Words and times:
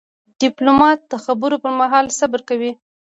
ډيپلومات 0.41 0.99
د 1.11 1.13
خبرو 1.25 1.55
پر 1.63 1.71
مهال 1.81 2.05
صبر 2.19 2.39
کوي. 2.49 2.71